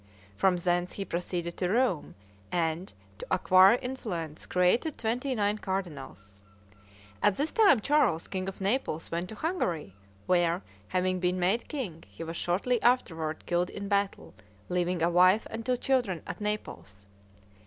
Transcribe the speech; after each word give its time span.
From 0.35 0.57
thence 0.57 0.93
he 0.93 1.05
proceeded 1.05 1.57
to 1.57 1.69
Rome, 1.69 2.15
and, 2.51 2.91
to 3.19 3.27
acquire 3.29 3.75
influence, 3.83 4.47
created 4.47 4.97
twenty 4.97 5.35
nine 5.35 5.59
cardinals. 5.59 6.39
At 7.21 7.37
this 7.37 7.51
time 7.51 7.81
Charles, 7.81 8.27
king 8.27 8.47
of 8.49 8.59
Naples, 8.59 9.11
went 9.11 9.29
to 9.29 9.35
Hungary, 9.35 9.93
where, 10.25 10.63
having 10.87 11.19
been 11.19 11.39
made 11.39 11.67
king, 11.67 12.03
he 12.07 12.23
was 12.23 12.35
shortly 12.35 12.81
afterward 12.81 13.45
killed 13.45 13.69
in 13.69 13.87
battle, 13.87 14.33
leaving 14.69 15.03
a 15.03 15.09
wife 15.11 15.45
and 15.51 15.63
two 15.63 15.77
children 15.77 16.23
at 16.25 16.41
Naples. 16.41 17.05